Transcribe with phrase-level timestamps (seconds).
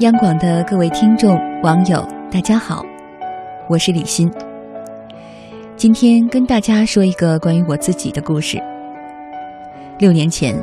[0.00, 2.86] 央广的各位听众、网友，大家好，
[3.68, 4.30] 我是李欣。
[5.74, 8.62] 今天跟大家说一个关于我自己的故事。
[9.98, 10.54] 六年前，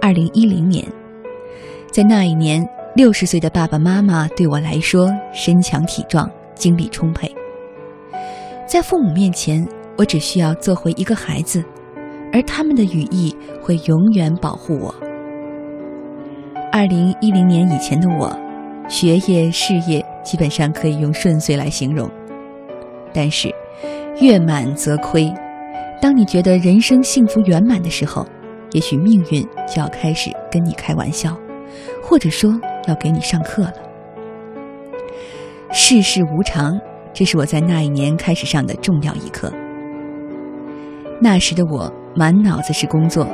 [0.00, 0.84] 二零一零年，
[1.92, 7.32] 在那一年，六十岁的爸爸妈妈对我来说身强体壮、精力充沛。
[8.66, 9.64] 在父母面前，
[9.96, 11.64] 我只需要做回一个孩子，
[12.32, 14.92] 而他们的羽翼会永远保护我。
[16.72, 18.36] 二零一零年以前的我。
[18.92, 22.10] 学业事业基本上可以用顺遂来形容，
[23.10, 23.50] 但是
[24.20, 25.32] 月满则亏。
[25.98, 28.26] 当你觉得人生幸福圆满的时候，
[28.72, 31.34] 也许命运就要开始跟你开玩笑，
[32.02, 32.52] 或者说
[32.86, 33.72] 要给你上课了。
[35.70, 36.78] 世事无常，
[37.14, 39.50] 这是我在那一年开始上的重要一课。
[41.18, 43.26] 那时的我满脑子是工作，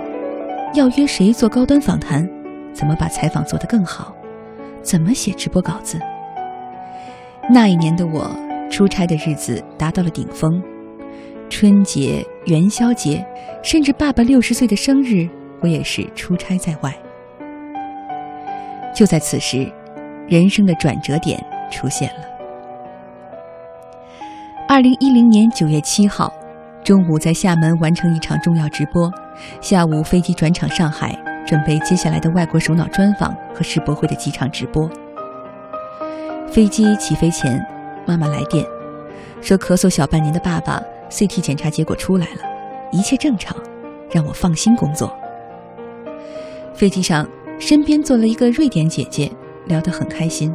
[0.74, 2.24] 要约谁做高端访谈，
[2.72, 4.15] 怎么把采访做得更好。
[4.82, 5.98] 怎么写直播稿子？
[7.51, 8.30] 那一年的我
[8.71, 10.62] 出差的日子达到了顶峰，
[11.48, 13.24] 春节、元宵节，
[13.62, 15.29] 甚至爸爸六十岁的生日，
[15.60, 16.95] 我也是出差在外。
[18.95, 19.71] 就在此时，
[20.26, 22.24] 人生的转折点出现了。
[24.68, 26.30] 二零一零年九月七号，
[26.84, 29.10] 中午在厦门完成一场重要直播，
[29.60, 31.27] 下午飞机转场上海。
[31.49, 34.87] 准备接下来的外国首脑专访和世博会的几场直播。
[36.46, 37.59] 飞机起飞前，
[38.07, 38.63] 妈妈来电，
[39.40, 42.43] 说咳嗽小半年的爸爸 CT 检查结果出来了，
[42.93, 43.57] 一切正常，
[44.10, 45.10] 让我放心工作。
[46.74, 47.27] 飞机上，
[47.59, 49.33] 身边坐了一个瑞典姐姐，
[49.65, 50.55] 聊得很开心。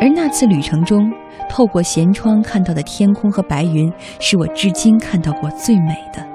[0.00, 1.12] 而那次旅程中，
[1.50, 6.31] 透过舷窗看到的天空和白云，是我至今看到过最美的。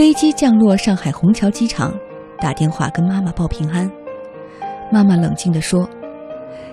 [0.00, 1.92] 飞机降落上海虹桥机场，
[2.38, 3.86] 打电话跟妈妈报平安。
[4.90, 5.86] 妈妈冷静地说：“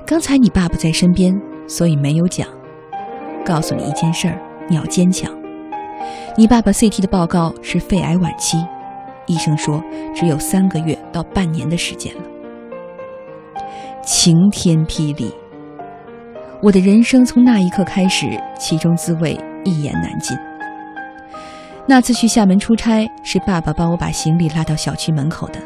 [0.08, 1.38] 刚才你爸爸在身边，
[1.68, 2.48] 所以没有讲。
[3.44, 4.40] 告诉你一件事儿，
[4.70, 5.30] 你要坚强。
[6.38, 8.66] 你爸爸 CT 的报告是肺癌晚期，
[9.26, 9.84] 医生说
[10.16, 12.22] 只有三个月到半年的时间了。”
[14.08, 15.30] 晴天霹雳！
[16.64, 20.34] 我的人生从那一刻开始，其中滋味一言难尽。
[21.90, 25.60] 那次去厦门出差，是爸爸帮我把行李拉到小区门口的。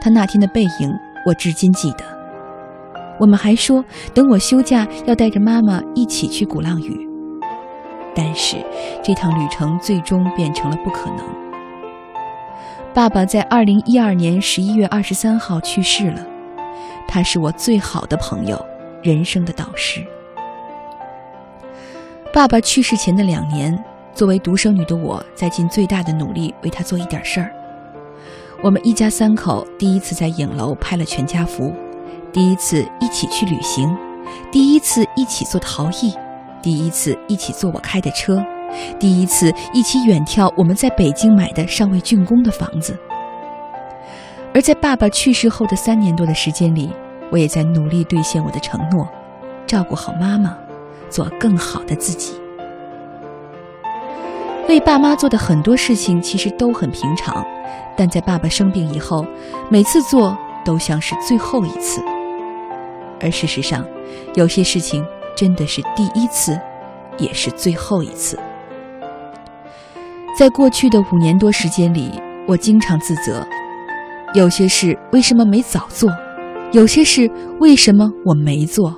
[0.00, 0.92] 他那天的背影，
[1.24, 2.04] 我至今记得。
[3.20, 7.08] 我们还说，等我休假要带着妈妈一起去鼓浪屿。
[8.12, 8.56] 但是，
[9.04, 11.24] 这趟旅程最终变成了不可能。
[12.92, 16.26] 爸爸在二零一二年十一月二十三号去世了。
[17.06, 18.60] 他是我最好的朋友，
[19.00, 20.04] 人生的导师。
[22.32, 23.72] 爸爸去世前的两年。
[24.16, 27.52] 作为独生女的我，在尽最大的努力为他做一点事儿。
[28.62, 31.70] 我们一家三口第一次在影楼拍了全家福，
[32.32, 33.94] 第一次一起去旅行，
[34.50, 36.14] 第一次一起做陶艺，
[36.62, 38.42] 第一次一起坐我开的车，
[38.98, 42.98] 第一次一起远眺我们在北京买的尚未竣工的房子。
[44.54, 46.90] 而在爸爸去世后的三年多的时间里，
[47.30, 49.06] 我也在努力兑现我的承诺，
[49.66, 50.56] 照顾好妈妈，
[51.10, 52.32] 做更好的自己。
[54.68, 57.44] 为爸妈做的很多事情其实都很平常，
[57.96, 59.24] 但在爸爸生病以后，
[59.70, 62.02] 每次做都像是最后一次。
[63.20, 63.84] 而事实上，
[64.34, 65.04] 有些事情
[65.36, 66.58] 真的是第一次，
[67.16, 68.36] 也是最后一次。
[70.36, 73.46] 在过去的五年多时间里，我经常自责：
[74.34, 76.10] 有些事为什么没早做？
[76.72, 78.92] 有些事为什么我没做？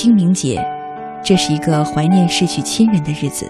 [0.00, 0.58] 清明节，
[1.22, 3.46] 这是一个怀念逝去亲人的日子。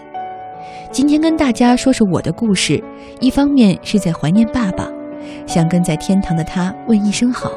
[0.91, 2.83] 今天跟大家说说我的故事，
[3.21, 4.89] 一方面是在怀念爸爸，
[5.47, 7.53] 想跟在天堂的他问一声好，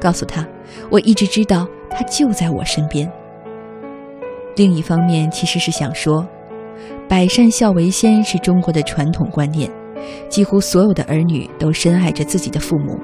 [0.00, 0.48] 告诉他
[0.90, 3.06] 我一直知道他就在我身边。
[4.56, 6.26] 另一方面，其实是想说，
[7.06, 9.70] 百善孝为先是中国的传统观念，
[10.30, 12.98] 几乎所有的儿女都深爱着自己的父母，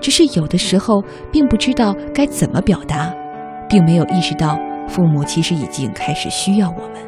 [0.00, 3.14] 只是有的时候并不知道该怎么表达。
[3.68, 4.58] 并没有意识到，
[4.90, 7.00] 父母其实已经开始需要我们。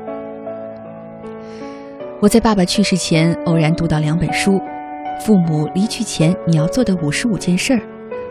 [2.20, 4.52] 我在爸爸去世前偶然读到两本书，
[5.20, 7.78] 《父母离去前你要做的五十五件事儿》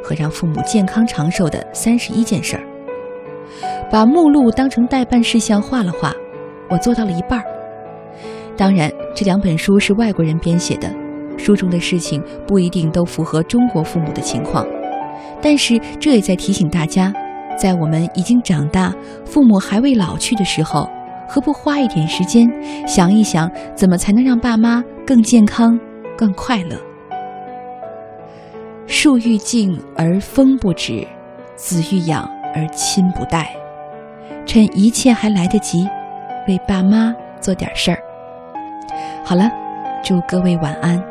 [0.01, 2.63] 和《让父母健康长寿的三十一件事儿》。
[3.92, 6.13] 把目录当成代办事项画了画，
[6.69, 7.45] 我做到了一半儿。
[8.56, 10.89] 当然，这两本书是外国人编写的，
[11.38, 14.65] 书中的事情不一定都符合中国父母的情况，
[15.42, 17.12] 但是这也在提醒大家。
[17.61, 18.91] 在我们已经长大、
[19.23, 20.89] 父母还未老去的时候，
[21.29, 22.49] 何不花一点时间
[22.87, 25.79] 想一想，怎么才能让爸妈更健康、
[26.17, 26.75] 更快乐。
[28.87, 31.07] 树欲静而风不止，
[31.55, 33.55] 子欲养而亲不待。
[34.43, 35.87] 趁一切还来得及，
[36.47, 37.99] 为爸妈做点事儿。
[39.23, 39.47] 好了，
[40.03, 41.10] 祝各位晚安。